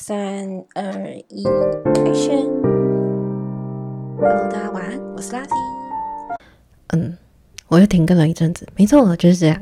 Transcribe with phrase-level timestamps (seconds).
[0.00, 1.42] 三二一
[2.06, 5.48] ，Action！Hello，大家晚安，我是 lati。
[6.92, 7.18] 嗯，
[7.66, 9.60] 我又停更了一阵子，没错，就是这样。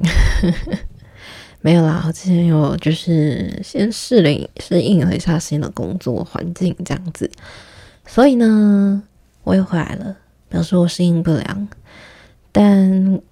[1.63, 7.31] 没有啦，我之前有就是先适应适应了一下新的工作环境，这样子，
[8.07, 9.03] 所以呢，
[9.43, 10.19] 我又回来了，
[10.51, 11.67] 表示我适应不良。
[12.53, 13.23] 但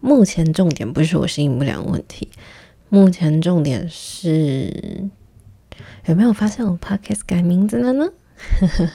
[0.00, 2.28] 目前重点不是我适应不良问题，
[2.90, 5.08] 目前重点是。
[6.06, 8.08] 有没有发现我 podcast 改名字了呢？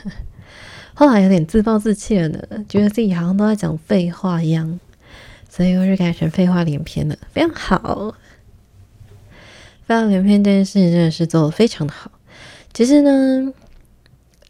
[0.93, 4.79] 后来有点自暴自弃了呢，觉得自己好像都在讲废话一样，
[5.49, 7.15] 所以我就改成废话连篇了。
[7.31, 8.13] 非常好，
[9.85, 12.11] 废话连篇这件事情真的是做的非常的好。
[12.73, 13.53] 其实呢，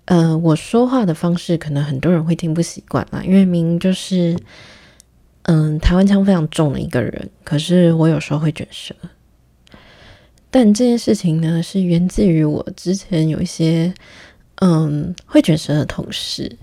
[0.06, 4.36] 呃，我说话的方式可能很多人会听不习惯啦，因为明明就是，
[5.44, 8.96] 嗯，台湾腔非常重的一个人，可是我有时候会卷舌。
[10.52, 13.94] 但这件事情呢，是源自于我之前有一些
[14.56, 16.58] 嗯会卷舌的同事，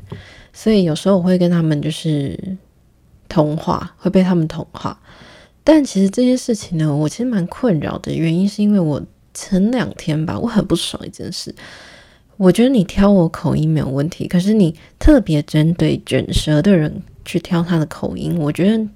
[0.53, 2.56] 所以有时候我会跟他们就是
[3.28, 5.01] 通话，会被他们同化。
[5.62, 9.03] 但其实这件事情呢，我其实蛮困扰的，原因是因为我
[9.34, 11.55] 前两天吧，我很不爽一件事。
[12.37, 18.87] 我觉得你挑我口音没有问题，可是你特别针对卷舌的人去挑他的口音，我觉得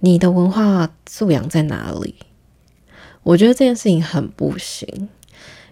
[0.00, 2.14] 你的文化素养在哪里？
[3.26, 4.86] 我觉得这件事情很不行，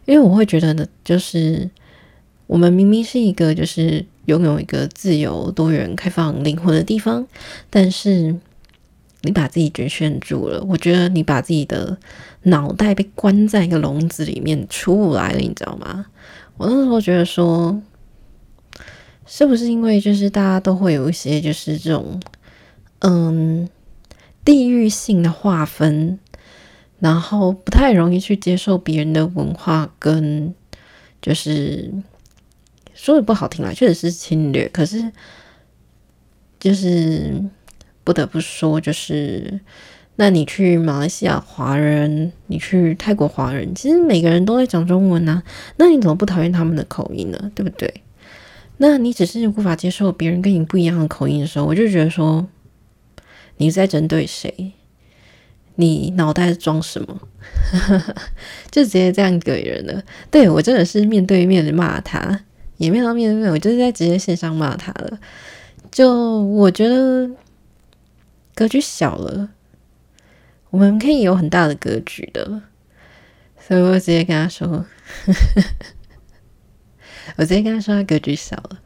[0.06, 1.70] 因为我会觉得呢，就是
[2.48, 7.24] 我们明明是一个就是拥有一个自由、多元、开放灵魂的地方，
[7.70, 8.34] 但是
[9.22, 10.64] 你把自己局限住了。
[10.64, 11.96] 我觉得你把自己的
[12.42, 16.06] 脑袋被关在一个笼子里面出不来了，你知道吗？
[16.56, 17.80] 我那时候觉得说，
[19.26, 22.20] 是不是因为就是大家都会有一些就是这种
[22.98, 23.68] 嗯
[24.44, 26.18] 地域性的划分？
[27.04, 30.54] 然后不太容易去接受别人的文化，跟
[31.20, 31.92] 就是
[32.94, 34.66] 说的不好听啦，确实是侵略。
[34.70, 35.12] 可是
[36.58, 37.44] 就是
[38.02, 39.60] 不得不说，就是
[40.16, 45.42] 那你去马来西亚华人，你去泰国华人，其实每个人都在讲中文啊，
[45.76, 47.52] 那你怎么不讨厌他们的口音呢？
[47.54, 47.92] 对不对？
[48.78, 52.48] 那你只是无法接受别人跟你不一样的口音的时候，我就觉得说
[53.58, 54.72] 你在针对谁？
[55.76, 57.20] 你脑袋装什么？
[58.70, 60.02] 就直接这样给人了。
[60.30, 62.40] 对我真的是面对面的骂他，
[62.76, 65.18] 也没有面对面，我就是在直接线上骂他了。
[65.90, 67.30] 就我觉得
[68.54, 69.50] 格局小了，
[70.70, 72.62] 我们可以有很大的格局的，
[73.60, 74.86] 所以我直接跟他说，
[77.36, 78.80] 我直接跟他说他格局小了。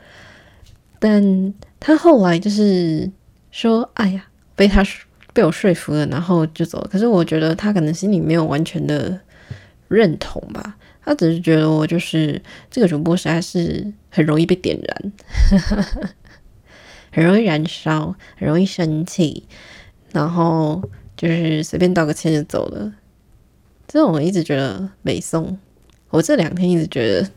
[0.98, 3.10] 但他后来就是
[3.50, 5.06] 说：“哎呀，被他说。”
[5.38, 6.88] 被我说服了，然后就走了。
[6.90, 9.20] 可是我觉得他可能心里没有完全的
[9.86, 15.12] 认同吧，他只是觉得我就是这个主播实在是很容易被点燃，
[17.14, 19.46] 很容易燃烧，很容易生气，
[20.12, 20.82] 然后
[21.16, 22.92] 就是随便道个歉就走了。
[23.86, 25.56] 这种我一直觉得没送。
[26.10, 27.30] 我这两天一直觉得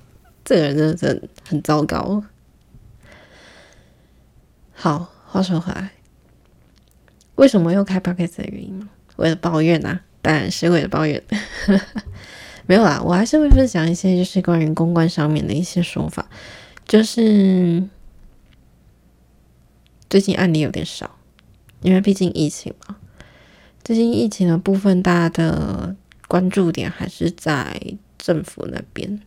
[0.44, 2.24] 这个人真的很糟糕。
[4.74, 5.92] 好，话说回来。
[7.42, 8.88] 为什么又开 podcast 的原因吗？
[9.16, 11.20] 为了抱怨啊，当然是为了抱怨。
[12.68, 16.30] 没有啦，我还是会分享一些就是关于公关上面的一些说法。
[16.86, 17.84] 就是
[20.08, 21.18] 最近案例有点少，
[21.82, 22.98] 因为毕竟疫情嘛。
[23.84, 25.96] 最近疫情的部分，大家的
[26.28, 27.76] 关注点还是在
[28.20, 29.20] 政府那边。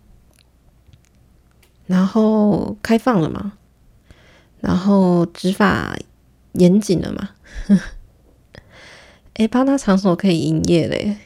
[1.88, 3.54] 然后开放了嘛，
[4.60, 5.96] 然后执法
[6.52, 7.30] 严谨了嘛。
[9.34, 11.16] 哎，八大场所可以营业嘞。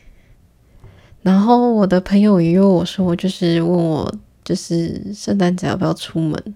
[1.22, 6.54] 然后我的朋友也约我说，就是问我，就是圣诞节要不要出门？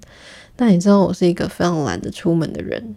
[0.56, 2.94] 那你知道我是一个非常懒得出门的人。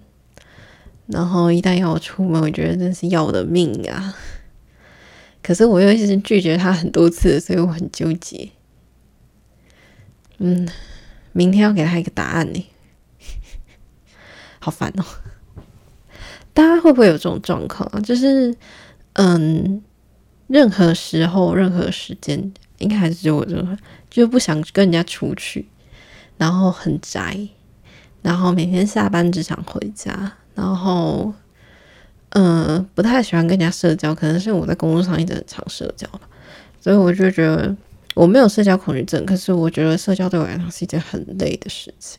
[1.08, 4.16] 然后一旦要我出门，我觉得真是要我的命啊！
[5.44, 8.50] 可是我又一直拒绝他很多次，所以我很纠结。
[10.38, 10.68] 嗯，
[11.34, 12.66] 明天要给他一个答案呢，
[14.60, 15.04] 好烦哦。
[16.56, 18.00] 大家会不会有这种状况啊？
[18.00, 18.56] 就是，
[19.14, 19.84] 嗯，
[20.48, 23.78] 任何时候、任何时间，应该还是我这种，
[24.10, 25.68] 就不想跟人家出去，
[26.38, 27.38] 然后很宅，
[28.22, 31.34] 然后每天下班只想回家，然后，
[32.30, 36.22] 嗯，不太喜欢跟人家社交，可能是我在工作上一直很常社交吧，
[36.80, 37.76] 所以我就觉得
[38.14, 42.18] 我没有社交恐惧症，可是我觉得社交对我来讲是一件很累的事情。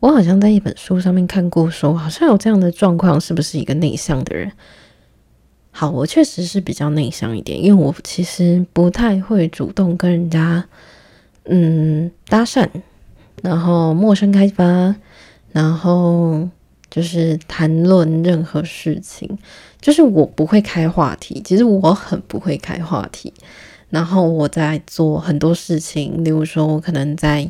[0.00, 4.52] 我好像在一本书上面看过，说好像有这样的状况，是不是一个内向的人，
[5.70, 10.64] 好，我确实是比较内向一点，因为我其实不太会主动跟人家
[11.44, 12.68] 嗯搭讪，
[13.42, 14.94] 然后陌生开发，
[15.52, 16.48] 然后
[16.90, 19.38] 就是谈论任何事情，
[19.80, 21.42] 就是我不会开话题。
[21.44, 23.32] 其实我很不会开话题。
[23.88, 27.48] 然后我在做很多事情，例如说，我可能在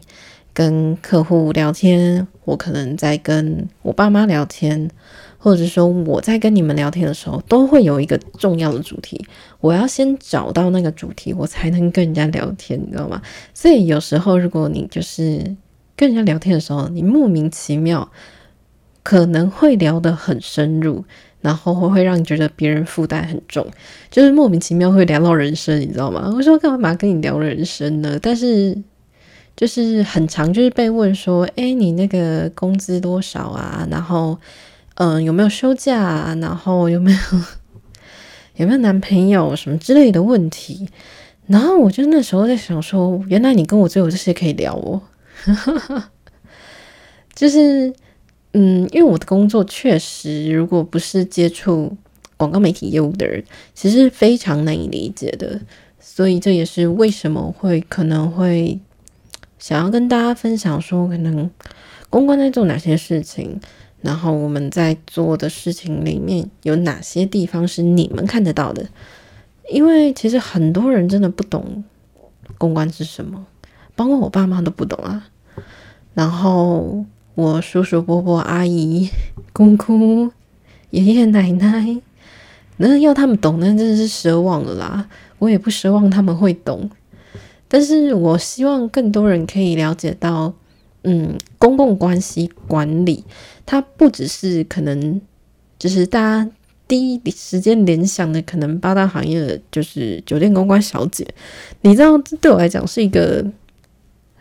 [0.56, 4.90] 跟客户聊天，我可能在跟我爸妈聊天，
[5.36, 9.22] 或者说我在跟你们聊天的时候，都会有一个重要的主题，
[9.60, 13.20] 我要先找到那个主题，我才能跟人家聊天，你知道吗？
[13.52, 15.54] 所以有时候，如果你就是
[15.94, 18.10] 跟人家聊天的时候，你莫名其妙
[19.02, 21.04] 可能会聊得很深入。
[21.42, 23.64] 然后会让你觉得别人负担很重，
[24.10, 26.32] 就是莫名其妙会聊到人生，你知道吗？
[26.34, 28.18] 我说干嘛跟你聊人生呢？
[28.20, 28.76] 但是
[29.56, 33.88] 就是很长，就是被问说，哎，你那个工资多少啊？
[33.90, 34.38] 然后，
[34.96, 35.98] 嗯，有没有休假？
[35.98, 36.36] 啊？
[36.40, 37.18] 然后有没有
[38.56, 40.88] 有没有男朋友什么之类的问题？
[41.46, 45.00] 然后我就那时候在想说，原来你跟我只有这些可以聊哦，
[47.34, 47.92] 就是。
[48.58, 51.94] 嗯，因为我的工作确实，如果不是接触
[52.38, 53.44] 广告媒体业务的人，
[53.74, 55.60] 其实非常难以理解的。
[56.00, 58.80] 所以这也是为什么会可能会
[59.58, 61.50] 想要跟大家分享说，可能
[62.10, 63.60] 公关在做哪些事情，
[64.00, 68.86] 然后我们在做的事情里面有哪些地方是你们看得到的。
[69.70, 71.84] 因为其实很多人真的不懂
[72.58, 73.46] 公关是什么，
[73.94, 75.28] 包括我爸妈都不懂啊。
[76.14, 77.04] 然后。
[77.36, 79.10] 我叔叔、伯伯、阿姨、
[79.52, 80.32] 公公、
[80.88, 82.00] 爷爷、奶奶，
[82.78, 85.06] 那要他们懂，那真的是奢望了啦。
[85.38, 86.88] 我也不奢望他们会懂，
[87.68, 90.54] 但是我希望更多人可以了解到，
[91.02, 93.24] 嗯，公共关系管理，
[93.64, 95.20] 它不只是可能，
[95.78, 96.50] 就是大家
[96.88, 101.26] 第一时间联想的，可能八大行业的就是酒店公关小姐，
[101.82, 103.44] 你知道这，对我来讲是一个。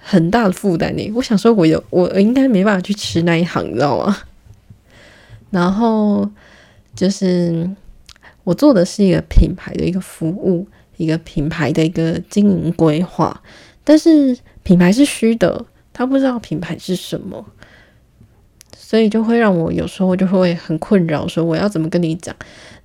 [0.08, 4.16] 很大的负担呢，我想说，我有我应该没办法去吃那一行，你知道吗？
[5.50, 6.30] 然后
[6.96, 7.68] 就是
[8.44, 13.42] 我做的是一个品牌的一个服务，一个品牌的一个经营规划，
[13.84, 17.46] 但是品牌是虚的，他不知道品牌是什么，
[18.76, 22.36] 所以就会让我有时候就会很困扰，说我要怎么跟你讲？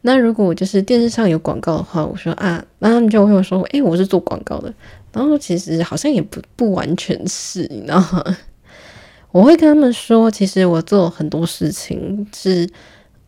[0.02, 4.72] 那如果就是电视上有广告的话，我说啊，那他们就会说，诶，我是做广告的。
[5.12, 8.24] 然后其实好像也不不完全是，你知道吗？
[9.32, 12.68] 我会跟他们说，其实我做很多事情是，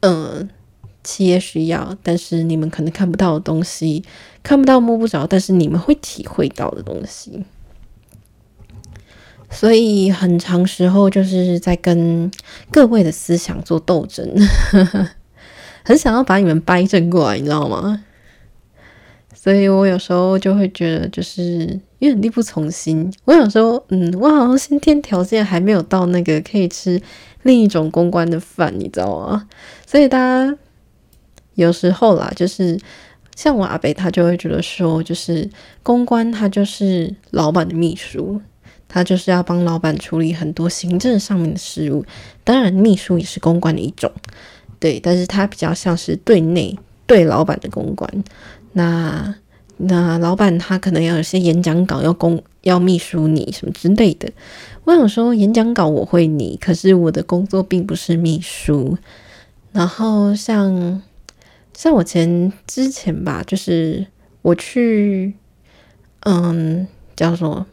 [0.01, 0.49] 嗯，
[1.05, 4.05] 企业需要，但是你们可能看不到的东西，
[4.43, 7.45] 看不到摸不着，但是你们会体会到的东西。
[9.51, 12.31] 所以很长时候就是在跟
[12.71, 14.27] 各位的思想做斗争，
[15.85, 18.05] 很想要把你们掰正过来，你知道吗？
[19.35, 21.41] 所以我有时候就会觉得，就是
[21.99, 23.13] 因为很力不从心。
[23.25, 27.03] 我想说，嗯，我好像先天条件还没有到那个可以吃
[27.43, 29.49] 另一种公关的饭，你知道吗？
[29.85, 30.57] 所以大家
[31.55, 32.79] 有时候啦，就是
[33.37, 35.49] 像我阿北，他就会觉得说，就是
[35.83, 38.41] 公关他就是老板的秘书，
[38.89, 42.05] 他就是要帮老板处理很多行政上面的事务。
[42.45, 44.11] 当然，秘书也是公关的一种，
[44.79, 48.25] 对，但是他比较像是对内对老板的公关。
[48.73, 49.35] 那
[49.77, 54.31] 那老板他可能要有些演讲稿要公要秘书你什么之类的。
[54.85, 58.97] 我想说演讲稿我会拟，可是我的工作并不是秘书。
[59.73, 61.01] 然后像
[61.75, 64.07] 像我前之前吧，就是
[64.43, 65.35] 我去
[66.21, 66.87] 嗯
[67.17, 67.67] 叫做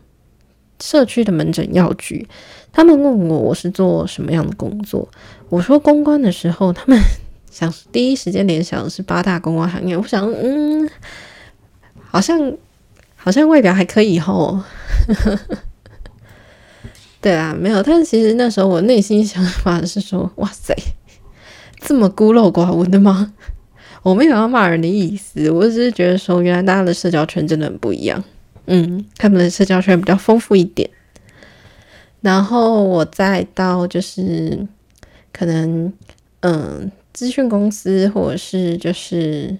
[0.79, 2.27] 社区的门诊药局，
[2.72, 5.08] 他们问我我是做什么样的工作，
[5.50, 7.00] 我说公关的时候，他们。
[7.51, 10.88] 想第一时间联想的是八大公关行业，我想，嗯，
[12.00, 12.53] 好像
[13.15, 14.62] 好像外表还可以吼，
[17.20, 17.82] 对啊，没有。
[17.82, 20.75] 但是其实那时候我内心想法是说，哇塞，
[21.82, 23.34] 这么孤陋寡闻的吗？
[24.03, 28.24] 我没有要骂人的意思，我只是觉得说，原来大家的社交圈真的很不一样。
[28.65, 30.89] 嗯，他们的社交圈比较丰富一点。
[32.22, 34.68] 然后我再到就是
[35.32, 35.91] 可能，
[36.41, 36.91] 嗯。
[37.12, 39.58] 资讯公司，或者是就是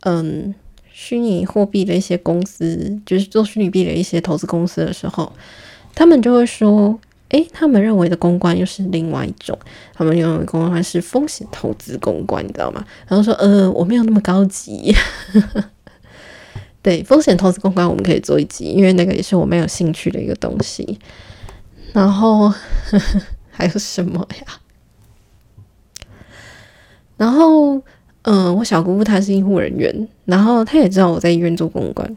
[0.00, 0.52] 嗯，
[0.90, 5.30] 虚拟货币的一些公司，就是做虚拟币的一些投资公司的时候，
[5.94, 6.98] 他们就会说
[7.30, 9.58] ：“诶，他们认为的公关又是另外一种，
[9.94, 14.94] 他们认为公关是风险投资公关，你知道吗？”然后说：“呃，我没有那么高级。
[16.80, 20.98] ”对，风险投资公关我们可以做一集，因为那个也是我蛮有兴趣的一个东西。
[21.92, 22.52] 然后
[23.50, 24.60] 还有什么呀？
[27.18, 27.82] 然后，
[28.22, 32.16] 嗯，我小姑姑她是医护人员，然后她也知道我在医院做公关，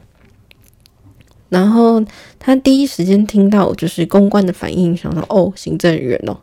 [1.52, 2.02] 然后
[2.40, 6.40] 他第一时间听到就是公关的反应，想说哦，行政人员哦。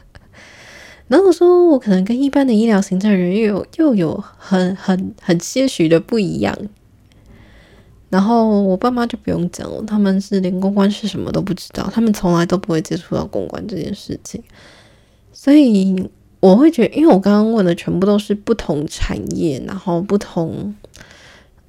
[1.08, 6.54] 然后我说我可能跟一般的医疗行政人员又有又有很很很些许的不一样。
[8.10, 14.42] 然后我爸妈就不用讲了，他们是连公关是什么都不知道，他们从来都不会接触到公关这件事情。
[15.32, 16.08] 所以
[16.40, 20.74] 我会觉得，因为我刚刚问的全部都是不同产业，然后不同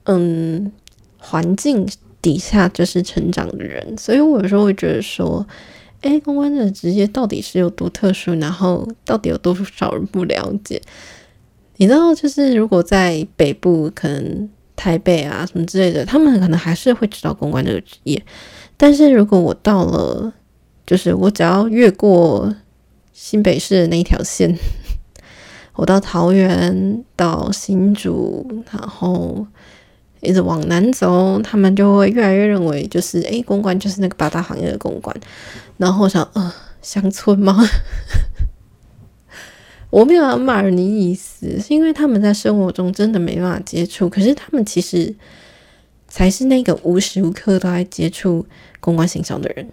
[0.04, 0.70] 嗯
[1.18, 1.88] 环境
[2.22, 5.46] 底下就是成长的人，所以我有时候会觉得说。
[6.02, 8.34] 哎，公关的职业到底是有多特殊？
[8.40, 10.82] 然后到底有多少人不了解？
[11.76, 18.20] 你知道，就是如果在北部，可能台北啊什么之类的，他们可能还是会知道公关这个职业。
[18.78, 20.34] 但是如果我到了，
[20.88, 22.52] 就是我只要越过
[23.14, 24.58] 新北市的那一条线，
[25.78, 29.46] 我到桃园、到新竹，然后。
[30.22, 35.16] 一直往南走，他们就会越来越认为，就是诶，公关就是那个八大行业的公关。
[35.78, 37.58] 然后想，呃，乡村吗？
[39.90, 45.14] 我没有要骂人的意思，是因为他们在生活中真的没办法接触，可是他们其实
[46.08, 48.46] 才是那个无时无刻都在接触
[48.80, 49.68] 公关形象的人。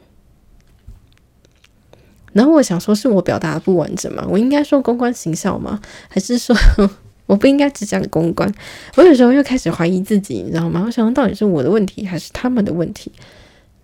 [2.32, 4.26] 然后我想说，是我表达不完整吗？
[4.28, 5.80] 我应该说公关形象吗？
[6.08, 6.56] 还是说？
[7.28, 8.50] 我不应该只讲公关，
[8.96, 10.82] 我有时候又开始怀疑自己，你知道吗？
[10.86, 13.12] 我想到底是我的问题还是他们的问题，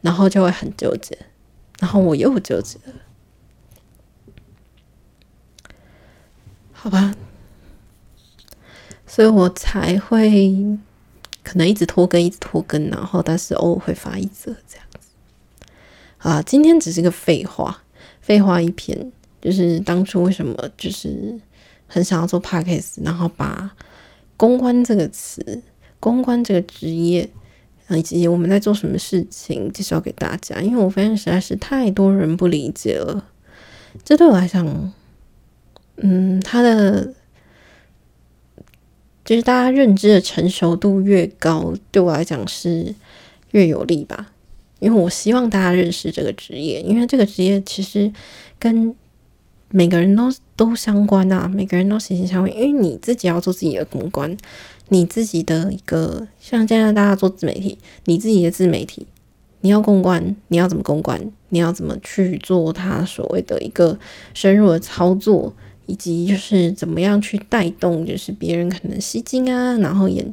[0.00, 1.18] 然后就会很纠结，
[1.78, 2.78] 然后我又纠结，
[6.72, 7.14] 好吧，
[9.06, 10.78] 所以我才会
[11.42, 15.08] 可能一直拖更，一直拖更，然后但是偶尔会发一则这样子。
[16.16, 17.82] 啊，今天只是个废话，
[18.22, 21.38] 废话一篇，就是当初为什么就是。
[21.94, 23.70] 很想要做 podcast，然后把
[24.36, 25.62] 公关这个词、
[26.00, 27.30] 公关这个职业，
[27.90, 30.60] 以及我们在做什么事情介绍给大家。
[30.60, 33.24] 因为我发现实在是太多人不理解了。
[34.04, 34.92] 这对我来讲，
[35.98, 37.14] 嗯，他的
[39.24, 42.92] 就是大家认知的成熟度越高，对我来讲是
[43.52, 44.32] 越有利吧。
[44.80, 48.12] 因为我希望大家认识这个职业，因为这个职业其实
[48.58, 48.92] 跟。
[49.70, 52.52] 每个人都都相关啊，每个人都息息相关。
[52.56, 54.37] 因为你自己要做自己的公关，
[54.88, 59.06] 你自己的一个像现在大家做自媒体，你自己的自媒体，
[59.61, 61.20] 你要公关，你要怎么公关？
[61.49, 63.99] 你要怎么去做他所谓的一个
[64.32, 65.54] 深入的操作，
[65.87, 70.30] 以及就是怎么样去带动，就是别人可能吸睛啊，然后眼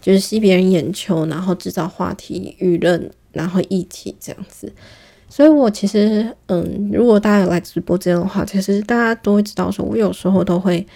[0.00, 4.72] 就是吸别人眼球，然后制造话题、舆论，然后议题这样子。
[5.40, 10.86] 所以，我其实，嗯，如果大家有来直播间的话，其实大家都会知道，说我有时候都会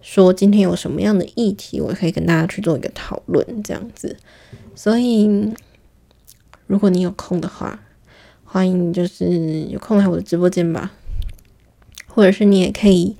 [0.00, 4.16] 说今天有什么样的议题，我可以跟大家去做一个讨论，这样子。
[4.74, 5.52] 所以，
[6.66, 7.78] 如果你有空的话，
[8.42, 10.92] 欢迎就是有空来我的直播间吧，
[12.06, 13.14] 或者是你也可以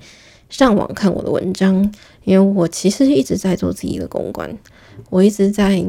[0.49, 4.57] 上网看我的文章，因为我其实一直在做自己的公关，
[5.11, 5.85] 我一直在。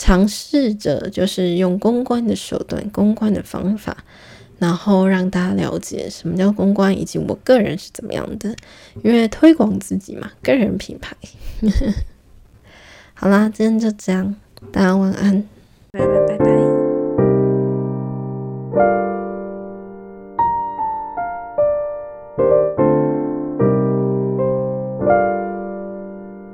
[0.00, 3.98] 尝试着就是用公关的手段、公关的方法，
[4.58, 8.56] 然后让大家了解什么叫公关，以及我个人是怎么样的。
[9.02, 11.14] 因为推广自己嘛，个人品牌。
[13.12, 14.34] 好啦，今天就这样，
[14.72, 15.46] 大家晚安，
[15.90, 16.79] 拜拜拜拜。